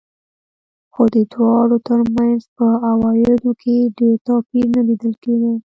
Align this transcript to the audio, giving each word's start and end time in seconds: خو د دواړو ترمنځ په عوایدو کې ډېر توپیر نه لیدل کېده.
خو 0.93 1.03
د 1.15 1.15
دواړو 1.33 1.77
ترمنځ 1.87 2.41
په 2.57 2.65
عوایدو 2.89 3.51
کې 3.61 3.75
ډېر 3.97 4.15
توپیر 4.27 4.65
نه 4.75 4.81
لیدل 4.87 5.13
کېده. 5.23 5.53